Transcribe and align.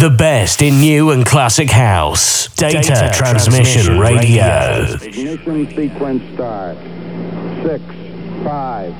The 0.00 0.08
best 0.08 0.62
in 0.62 0.80
new 0.80 1.10
and 1.10 1.26
classic 1.26 1.68
house. 1.68 2.48
Data, 2.54 2.80
Data 2.80 3.10
Transmission, 3.12 3.82
Transmission 3.84 3.98
Radio. 3.98 4.86
Radio. 4.86 4.94
Ignition 5.02 5.76
sequence 5.76 6.22
start. 6.32 6.78
Six, 7.62 7.84
five. 8.42 8.94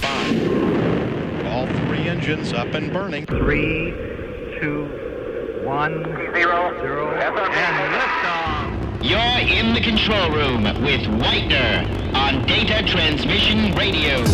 Five. 0.00 1.46
All 1.48 1.66
three 1.66 2.08
engines 2.08 2.54
up 2.54 2.72
and 2.72 2.90
burning. 2.90 3.26
Three, 3.26 3.90
two, 4.62 4.88
one, 5.66 6.04
zero, 6.34 6.80
zero, 6.80 7.10
and 7.12 7.92
liftoff. 8.00 9.04
You're 9.04 9.46
in 9.46 9.74
the 9.74 9.82
control 9.82 10.30
room 10.30 10.62
with 10.82 11.02
Whitener 11.20 12.14
on 12.14 12.46
Data 12.46 12.82
Transmission 12.88 13.74
Radio. 13.74 14.24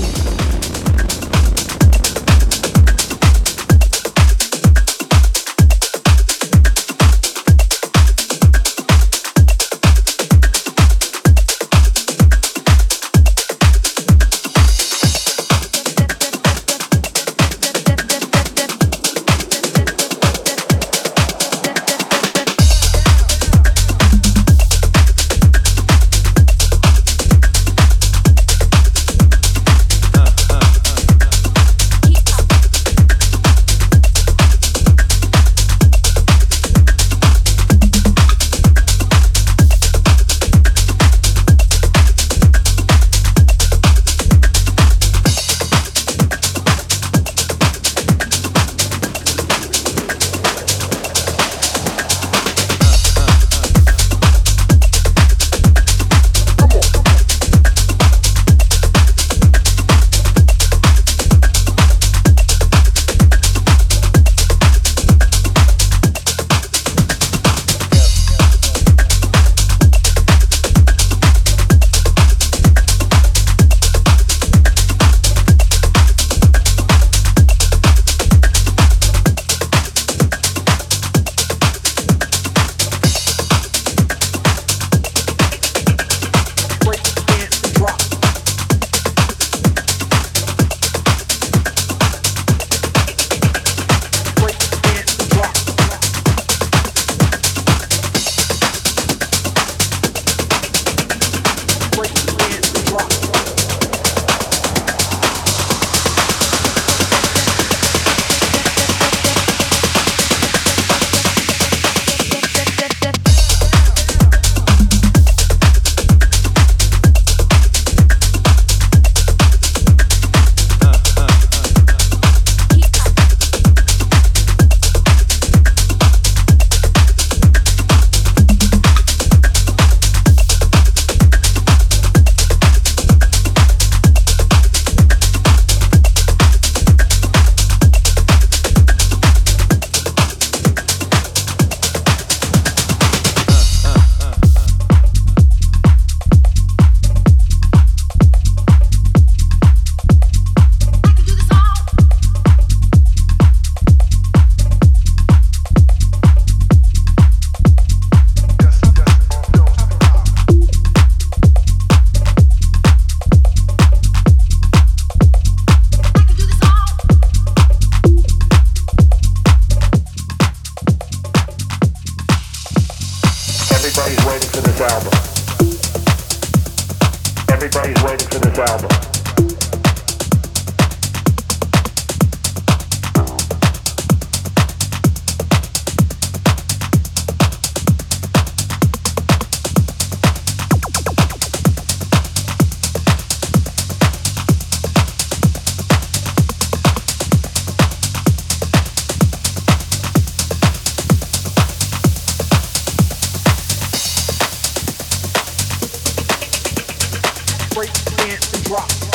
rock. 208.77 209.06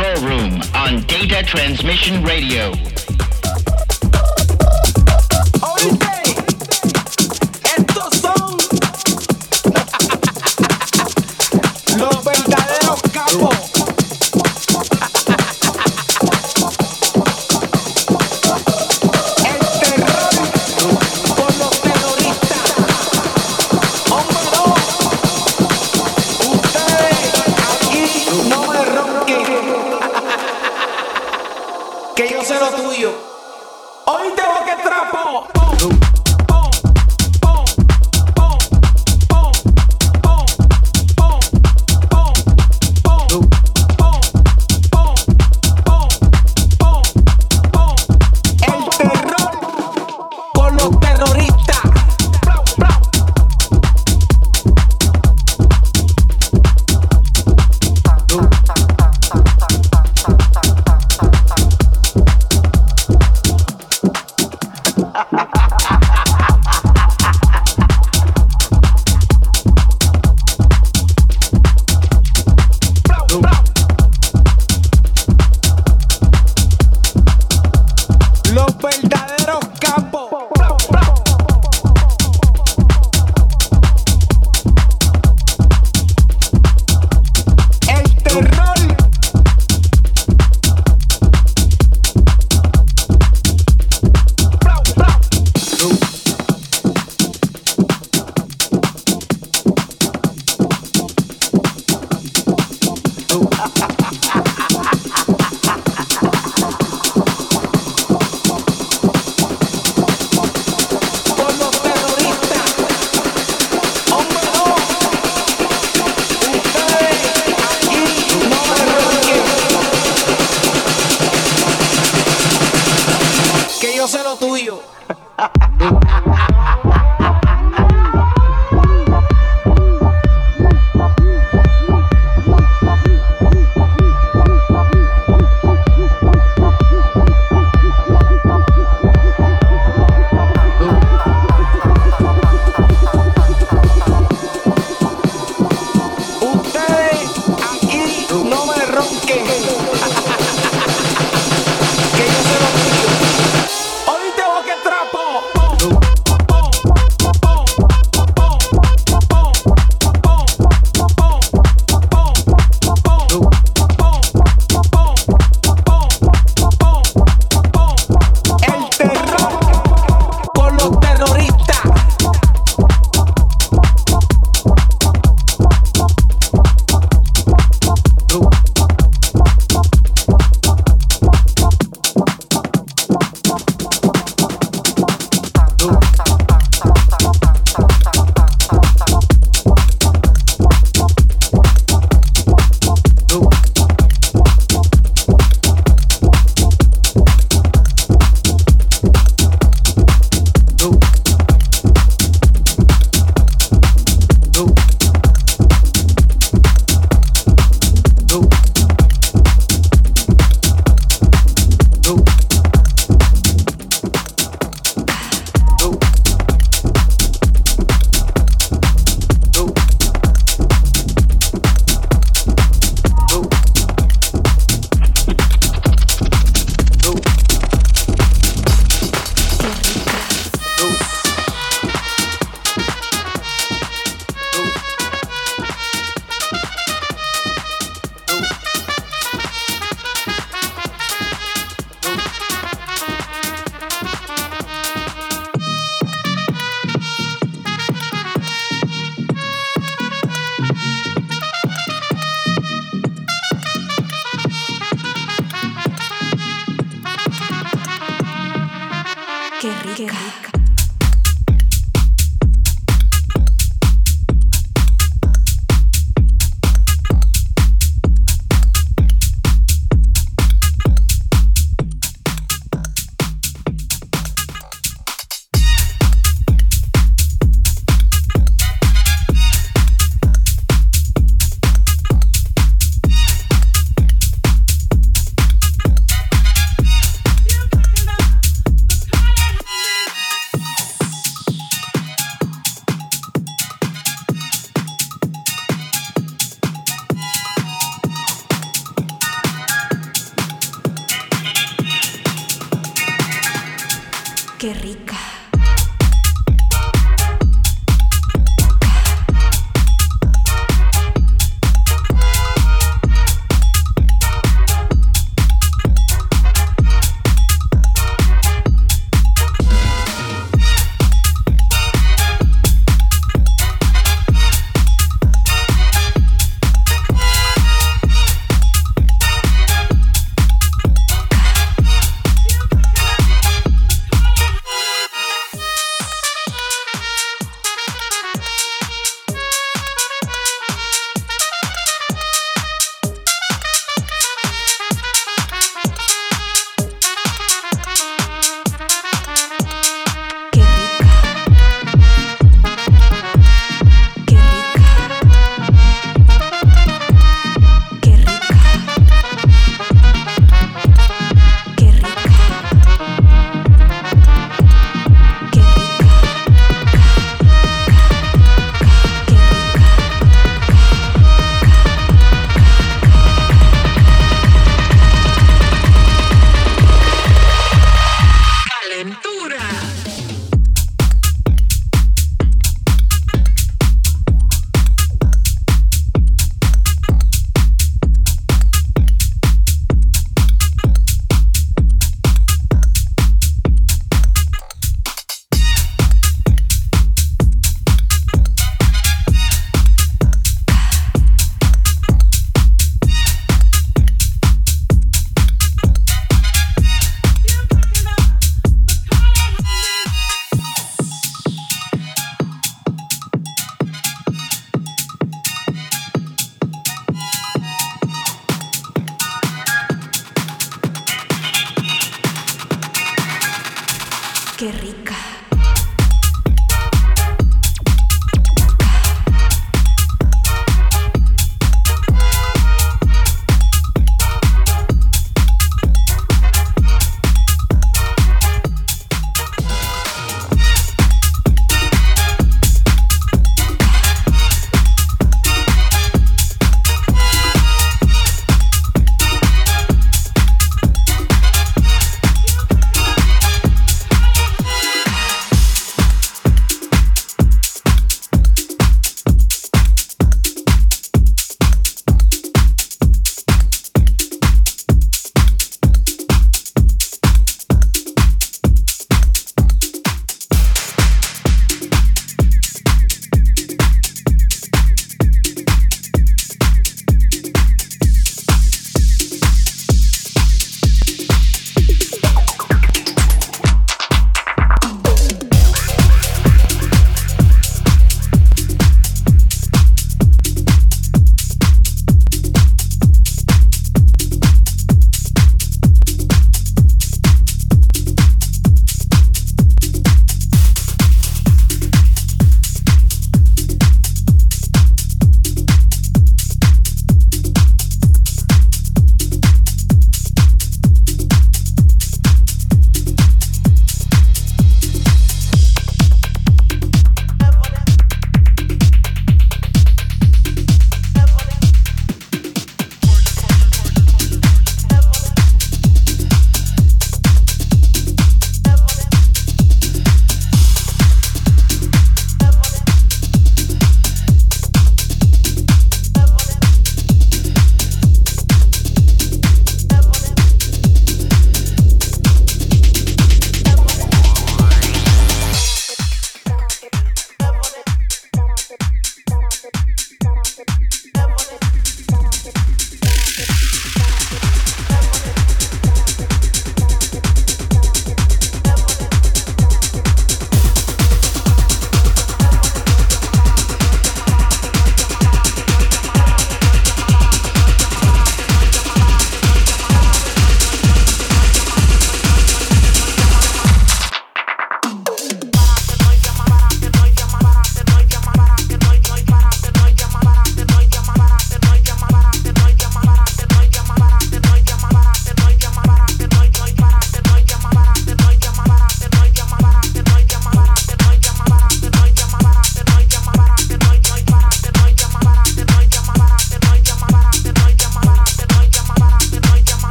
Que 0.00 0.60
on 0.74 1.04
Data 1.06 1.42
Transmission 1.42 2.22
tuyo. 2.22 2.99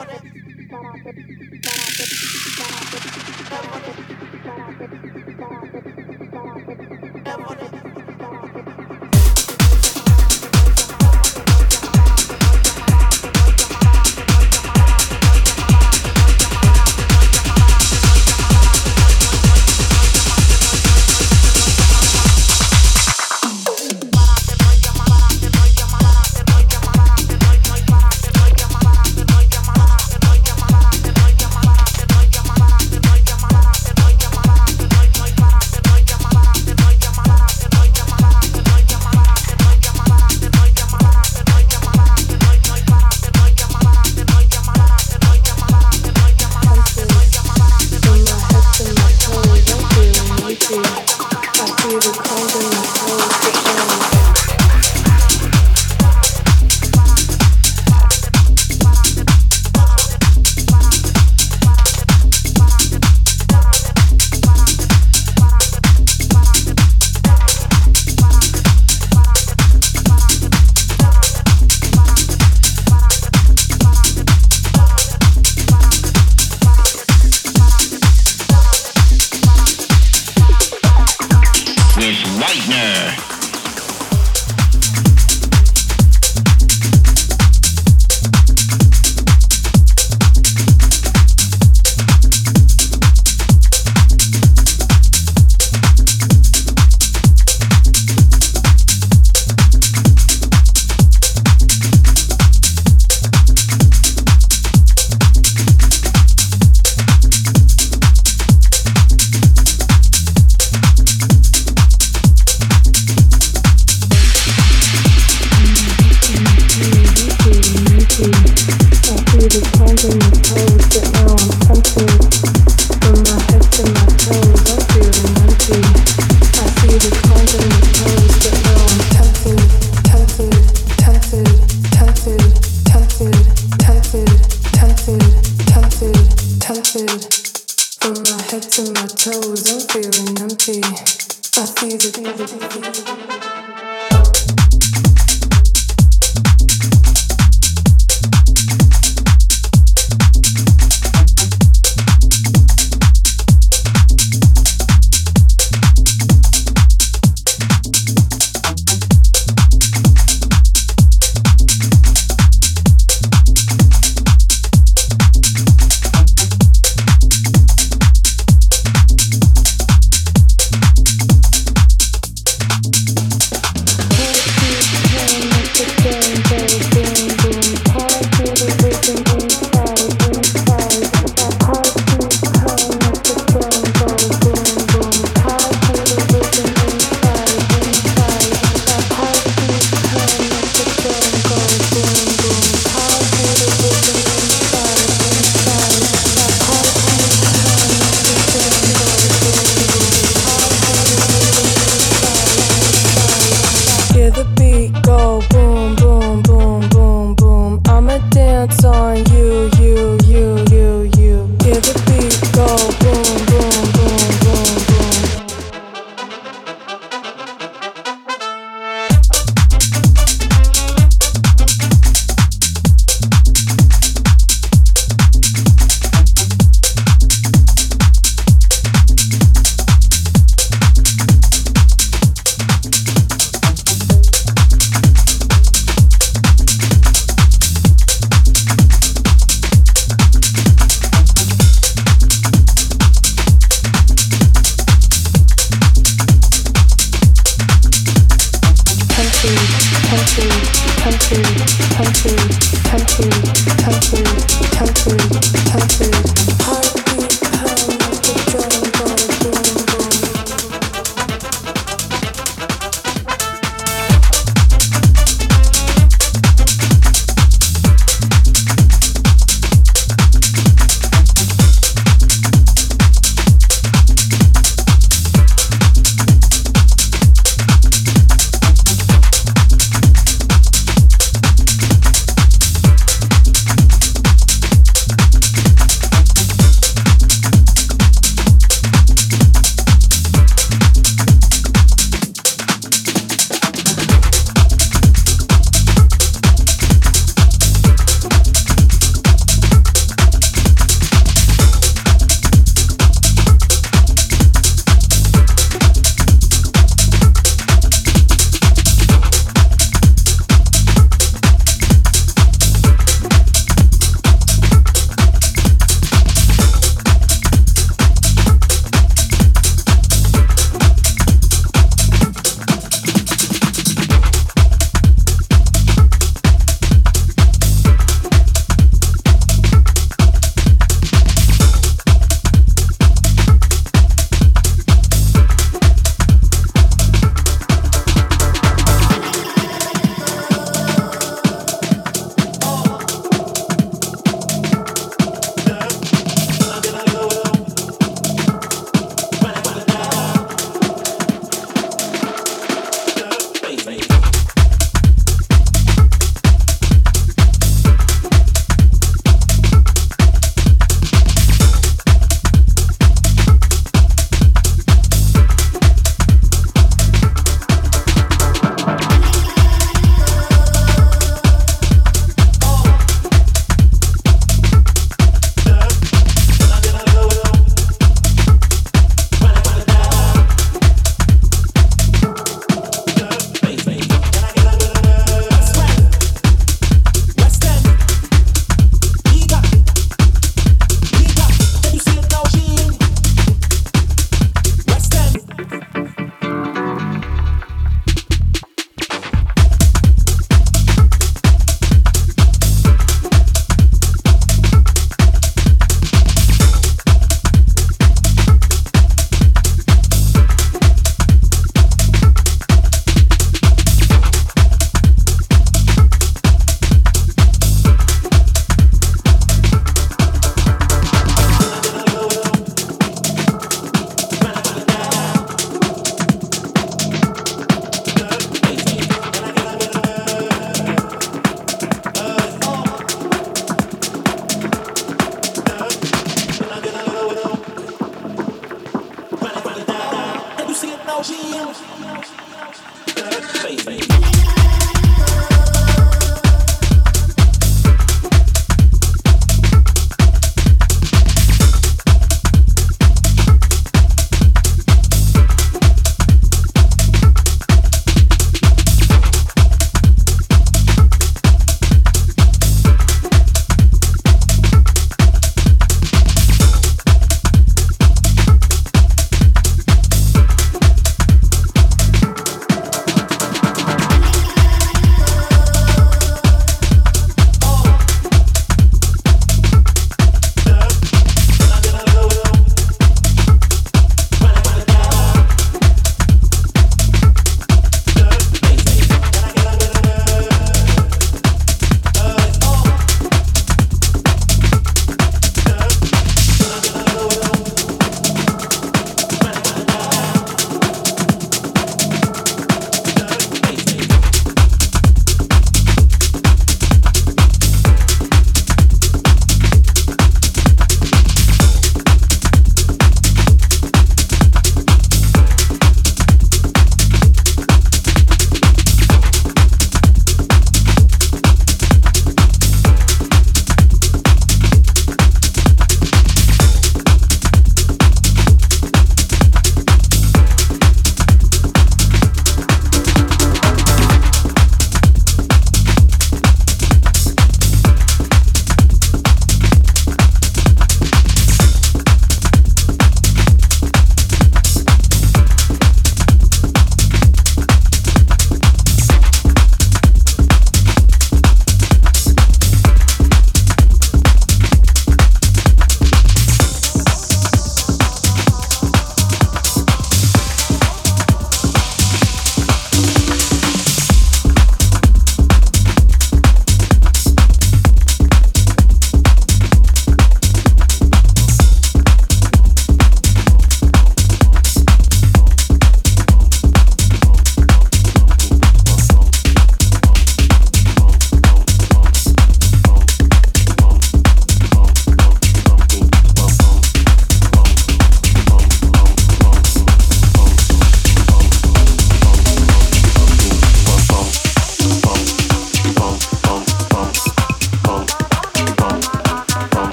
Thank 0.00 0.24
you. 6.80 6.89